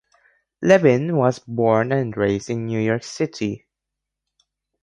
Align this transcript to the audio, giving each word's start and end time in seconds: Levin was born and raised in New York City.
Levin 0.63 1.15
was 1.15 1.37
born 1.37 1.91
and 1.91 2.17
raised 2.17 2.49
in 2.49 2.65
New 2.65 2.79
York 2.79 3.03
City. 3.03 3.67